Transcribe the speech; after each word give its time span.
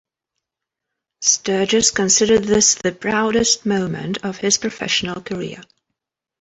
Sturges 1.21 1.91
considered 1.91 2.45
this 2.45 2.73
the 2.73 2.91
proudest 2.91 3.67
moment 3.67 4.17
of 4.23 4.37
his 4.39 4.57
professional 4.57 5.21
career. 5.21 5.61